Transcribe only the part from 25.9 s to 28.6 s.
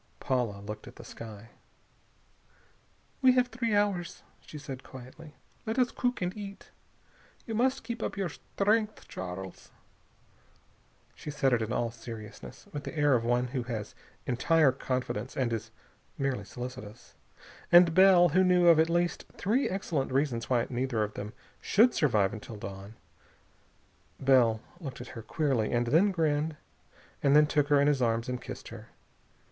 grinned, and then took her in his arms and